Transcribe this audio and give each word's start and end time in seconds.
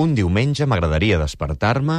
Un 0.00 0.14
diumenge 0.16 0.64
m'agradaria 0.64 1.18
despertar-me... 1.20 1.94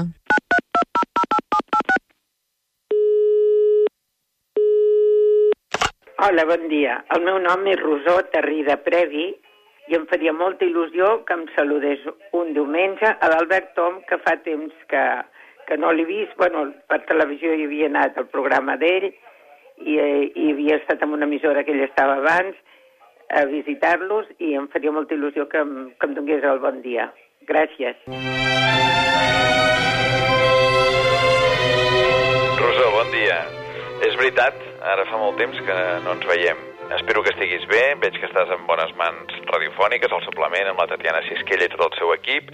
Hola, 6.25 6.45
bon 6.50 6.64
dia. 6.71 6.95
El 7.14 7.21
meu 7.27 7.37
nom 7.43 7.67
és 7.69 7.77
Rosó 7.77 8.16
Terrida 8.34 8.79
Previ 8.82 9.27
i 9.91 9.98
em 10.00 10.07
faria 10.09 10.34
molta 10.34 10.66
il·lusió 10.66 11.20
que 11.27 11.38
em 11.38 11.43
saludés 11.54 12.02
un 12.39 12.50
diumenge 12.55 13.11
a 13.14 13.29
l'Albert 13.29 13.75
Tom, 13.77 14.00
que 14.10 14.18
fa 14.23 14.39
temps 14.41 14.73
que, 14.89 15.04
que 15.70 15.78
no 15.78 15.91
l'he 15.94 16.07
vist. 16.10 16.34
Bueno, 16.41 16.71
per 16.89 17.04
televisió 17.12 17.54
hi 17.54 17.68
havia 17.68 17.91
anat 17.91 18.18
al 18.18 18.25
programa 18.32 18.73
d'ell 18.82 19.12
i, 19.12 20.00
eh, 20.00 20.32
i 20.34 20.48
havia 20.55 20.80
estat 20.82 21.05
en 21.05 21.14
una 21.20 21.30
emissora 21.30 21.62
que 21.62 21.78
ell 21.78 21.86
estava 21.86 22.18
abans 22.23 22.57
a 23.30 23.46
visitar-los 23.54 24.34
i 24.39 24.55
em 24.57 24.66
faria 24.73 24.96
molta 24.98 25.14
il·lusió 25.14 25.46
que 25.46 25.62
que 25.62 26.10
em 26.10 26.18
donés 26.18 26.50
el 26.55 26.64
bon 26.66 26.82
dia. 26.82 27.12
Gràcies. 27.48 27.96
Rosó, 32.59 32.91
bon 32.97 33.11
dia. 33.11 33.39
És 34.03 34.16
veritat, 34.19 34.59
ara 34.93 35.05
fa 35.09 35.19
molt 35.19 35.38
temps 35.39 35.59
que 35.67 35.79
no 36.05 36.16
ens 36.16 36.29
veiem. 36.29 36.69
Espero 36.97 37.23
que 37.23 37.31
estiguis 37.31 37.63
bé, 37.71 37.81
veig 38.03 38.17
que 38.19 38.27
estàs 38.27 38.52
en 38.53 38.66
bones 38.67 38.91
mans 38.99 39.35
radiofòniques, 39.47 40.11
al 40.11 40.23
suplement, 40.25 40.67
amb 40.69 40.81
la 40.81 40.88
Tatiana 40.91 41.23
Sisquella 41.27 41.69
i 41.69 41.71
tot 41.71 41.85
el 41.88 41.95
seu 41.97 42.11
equip, 42.16 42.52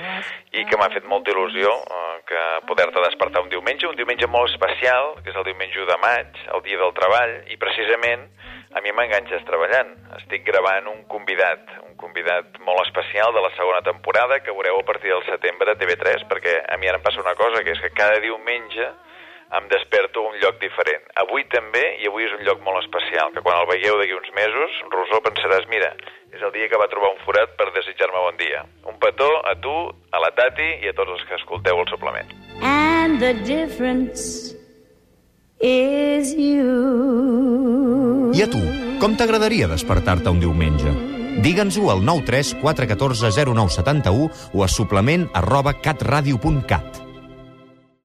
i 0.53 0.65
que 0.69 0.77
m'ha 0.79 0.91
fet 0.93 1.07
molta 1.09 1.33
il·lusió 1.33 1.73
eh, 1.73 2.08
que 2.29 2.41
poder-te 2.69 3.01
despertar 3.01 3.41
un 3.41 3.49
diumenge, 3.49 3.87
un 3.89 3.97
diumenge 3.97 4.27
molt 4.29 4.51
especial, 4.51 5.15
que 5.23 5.31
és 5.33 5.37
el 5.39 5.47
diumenge 5.47 5.81
1 5.81 5.89
de 5.89 5.97
maig, 6.03 6.41
el 6.53 6.61
dia 6.67 6.77
del 6.77 6.93
treball, 6.97 7.33
i 7.49 7.57
precisament 7.57 8.27
a 8.77 8.83
mi 8.85 8.93
m'enganxes 8.93 9.45
treballant. 9.47 9.95
Estic 10.19 10.45
gravant 10.45 10.91
un 10.91 11.01
convidat, 11.09 11.73
un 11.87 11.97
convidat 11.97 12.59
molt 12.67 12.83
especial 12.85 13.33
de 13.33 13.41
la 13.41 13.49
segona 13.57 13.81
temporada 13.81 14.39
que 14.45 14.53
veureu 14.53 14.77
a 14.77 14.85
partir 14.85 15.09
del 15.09 15.25
setembre 15.25 15.73
a 15.73 15.79
TV3, 15.81 16.27
perquè 16.29 16.59
a 16.69 16.77
mi 16.77 16.91
ara 16.91 17.01
em 17.01 17.05
passa 17.05 17.23
una 17.23 17.33
cosa, 17.39 17.63
que 17.65 17.73
és 17.73 17.81
que 17.81 17.95
cada 17.97 18.21
diumenge 18.21 18.91
em 19.57 19.67
desperto 19.69 20.21
a 20.21 20.29
un 20.29 20.37
lloc 20.41 20.59
diferent. 20.61 21.03
Avui 21.23 21.45
també, 21.49 21.81
i 22.03 22.07
avui 22.09 22.27
és 22.27 22.33
un 22.37 22.45
lloc 22.45 22.61
molt 22.65 22.83
especial, 22.83 23.31
que 23.33 23.41
quan 23.45 23.57
el 23.61 23.69
veieu 23.71 23.97
d'aquí 23.97 24.13
uns 24.13 24.29
mesos, 24.37 24.77
Rosó, 24.93 25.21
pensaràs, 25.25 25.65
mira, 25.71 25.89
és 26.29 26.41
el 26.45 26.53
dia 26.53 26.69
que 26.69 26.77
va 26.77 26.89
trobar 26.91 27.09
un 27.15 27.21
forat 27.25 27.55
per 27.57 27.71
desitjar-me 27.73 28.21
bon 28.27 28.37
dia. 28.37 28.61
Un 28.85 28.99
petó 29.01 29.29
a 29.49 29.55
tu, 29.57 29.73
a 29.89 30.21
la 30.21 30.29
Tati 30.37 30.69
i 30.85 30.91
a 30.91 30.95
tots 30.97 31.17
els 31.17 31.25
que 31.25 31.39
escolteu 31.39 31.81
el 31.81 31.89
suplement. 31.89 32.29
And 32.61 33.17
the 33.23 33.33
difference 33.41 34.53
is 35.57 36.35
you. 36.37 36.69
I 38.37 38.45
a 38.45 38.49
tu, 38.53 38.61
com 39.01 39.17
t'agradaria 39.17 39.67
despertar-te 39.71 40.29
un 40.29 40.39
diumenge? 40.43 40.93
Digue'ns-ho 41.41 41.89
al 41.89 42.05
93 42.05 42.57
414 42.61 43.33
0971 43.33 44.29
o 44.53 44.63
a 44.63 44.69
suplement 44.69 45.29
arroba 45.33 45.73
catradio.cat. 45.81 47.08